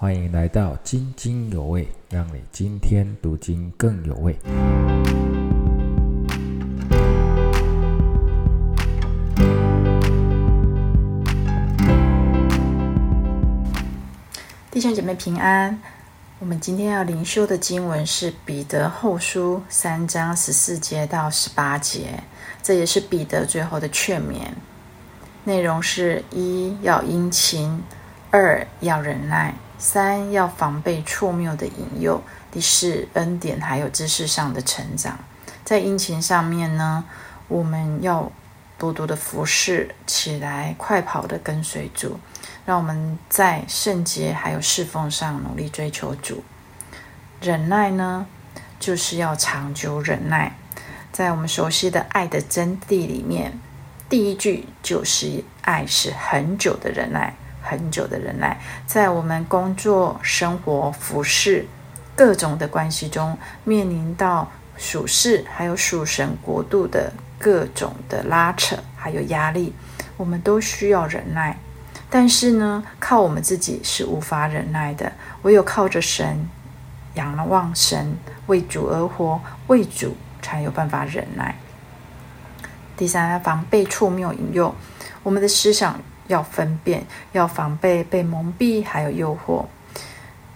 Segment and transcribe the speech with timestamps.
[0.00, 4.32] 欢迎来到津津有味，让你今天读经更有味。
[14.70, 15.76] 弟兄姐妹平安。
[16.38, 22.22] 我们今天要灵修的经文是彼得后书三章十四节到十八节，
[22.62, 24.46] 这也是彼得最后的劝勉。
[25.42, 27.82] 内容是一要殷勤，
[28.30, 35.18] 二要忍耐，三要防备错谬的引诱，第四恩典还有知识上的成长。
[35.64, 37.04] 在殷勤上面呢，
[37.48, 38.30] 我们要
[38.76, 42.18] 多多的服侍起来，快跑的跟随主。
[42.66, 46.44] 让我们在圣洁还有侍奉上努力追求主。
[47.40, 48.26] 忍耐呢，
[48.78, 50.54] 就是要长久忍耐。
[51.10, 53.58] 在我们熟悉的爱的真谛里面，
[54.08, 57.34] 第一句就是爱是很久的忍耐，
[57.68, 58.58] 很久的忍耐。
[58.86, 61.66] 在我们工作、生活、服饰
[62.16, 69.74] 各种的关系中，面临到属世还有属神国度的各种的拉扯还有压力，
[70.16, 71.58] 我们都需要忍耐。
[72.10, 76.48] 但是呢，靠我们自己是无法忍耐的，唯有靠着神，
[77.14, 78.16] 仰望神，
[78.46, 81.54] 为主而活，为主才有办法忍耐。
[82.96, 84.74] 第三，防备错谬引诱，
[85.22, 89.66] 我们的思想要分辨，要防备被蒙蔽，还有诱惑。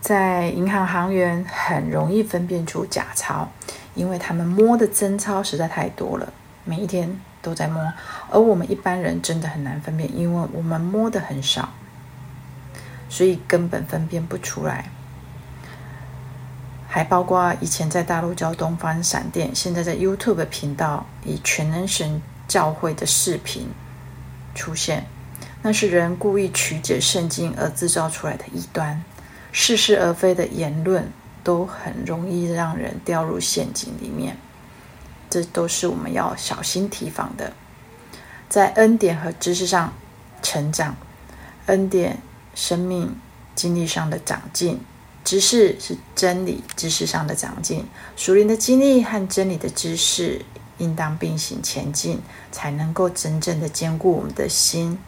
[0.00, 3.48] 在银行行员很容易分辨出假钞，
[3.94, 6.32] 因为他们摸的真钞实在太多了，
[6.64, 7.18] 每一天。
[7.42, 7.82] 都在摸，
[8.30, 11.70] 而我们一般人真的很难分辨，因为我们摸的很少，
[13.08, 14.84] 所以根本分辨不出来。
[16.86, 23.66] 还包括以前在大陆教东方闪电，现在在 YouTube 频道以全能神教会的视频
[24.54, 25.06] 出现，
[25.62, 29.04] 那是人故意曲解圣经而制造出来的异端，
[29.52, 31.12] 似是而非的言论，
[31.44, 34.36] 都很容易让人掉入陷阱里面。
[35.28, 37.52] 这都是我们要小心提防的，
[38.48, 39.92] 在恩典和知识上
[40.42, 40.96] 成长，
[41.66, 42.18] 恩典
[42.54, 43.14] 生命
[43.54, 44.80] 经历上的长进，
[45.22, 47.86] 知识是真理知识上的长进，
[48.16, 50.44] 属灵的经历和真理的知识
[50.78, 52.20] 应当并行前进，
[52.50, 54.98] 才能够真正的兼顾我们的心。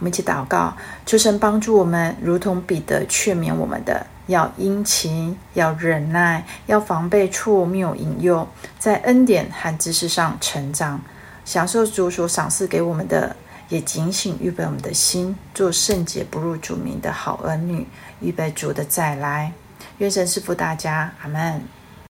[0.00, 0.74] 我们一起祷告，
[1.04, 4.04] 求神帮助我们，如同彼得劝勉我们的。
[4.26, 11.00] 要殷勤，要忍耐，要防备错谬引诱，在恩典和知识上成长，
[11.44, 13.34] 享受主所赏赐给我们的，
[13.68, 17.86] 也警醒预备我们的心，做圣洁不入主名的好儿女，
[18.20, 19.52] 预备主的再来。
[19.98, 21.79] 愿神赐福大家，阿门。